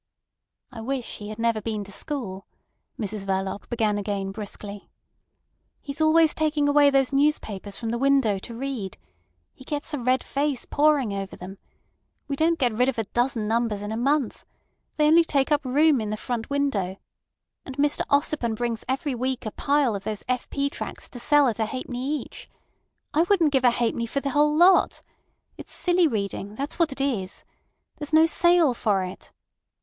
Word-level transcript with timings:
"I 0.71 0.81
wish 0.81 1.17
he 1.19 1.29
had 1.29 1.37
never 1.37 1.61
been 1.61 1.83
to 1.83 1.91
school," 1.91 2.47
Mrs 2.99 3.23
Verloc 3.23 3.69
began 3.69 3.99
again 3.99 4.31
brusquely. 4.31 4.89
"He's 5.79 6.01
always 6.01 6.33
taking 6.33 6.67
away 6.67 6.89
those 6.89 7.13
newspapers 7.13 7.77
from 7.77 7.89
the 7.91 7.99
window 7.99 8.39
to 8.39 8.55
read. 8.55 8.97
He 9.53 9.63
gets 9.63 9.93
a 9.93 9.99
red 9.99 10.23
face 10.23 10.65
poring 10.65 11.13
over 11.13 11.35
them. 11.35 11.59
We 12.27 12.35
don't 12.35 12.57
get 12.57 12.73
rid 12.73 12.89
of 12.89 12.97
a 12.97 13.03
dozen 13.03 13.47
numbers 13.47 13.83
in 13.83 13.91
a 13.91 13.95
month. 13.95 14.43
They 14.95 15.05
only 15.05 15.23
take 15.23 15.51
up 15.51 15.63
room 15.63 16.01
in 16.01 16.09
the 16.09 16.17
front 16.17 16.49
window. 16.49 16.97
And 17.63 17.77
Mr 17.77 18.01
Ossipon 18.09 18.55
brings 18.55 18.83
every 18.89 19.13
week 19.13 19.45
a 19.45 19.51
pile 19.51 19.93
of 19.93 20.03
these 20.03 20.25
F. 20.27 20.49
P. 20.49 20.67
tracts 20.71 21.09
to 21.09 21.19
sell 21.19 21.47
at 21.47 21.59
a 21.59 21.65
halfpenny 21.67 22.23
each. 22.23 22.49
I 23.13 23.21
wouldn't 23.29 23.53
give 23.53 23.63
a 23.65 23.69
halfpenny 23.69 24.07
for 24.07 24.19
the 24.19 24.31
whole 24.31 24.55
lot. 24.55 25.03
It's 25.59 25.71
silly 25.71 26.07
reading—that's 26.07 26.79
what 26.79 26.91
it 26.91 26.99
is. 27.01 27.43
There's 27.99 28.13
no 28.13 28.25
sale 28.25 28.73
for 28.73 29.03
it. 29.03 29.31